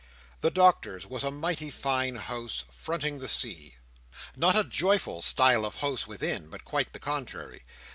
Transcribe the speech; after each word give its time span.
The 0.39 0.49
Doctor's 0.49 1.05
was 1.05 1.23
a 1.23 1.29
mighty 1.29 1.69
fine 1.69 2.15
house, 2.15 2.63
fronting 2.71 3.19
the 3.19 3.27
sea. 3.27 3.75
Not 4.35 4.55
a 4.57 4.63
joyful 4.63 5.21
style 5.21 5.63
of 5.63 5.75
house 5.75 6.07
within, 6.07 6.49
but 6.49 6.65
quite 6.65 6.93
the 6.93 6.99
contrary. 6.99 7.61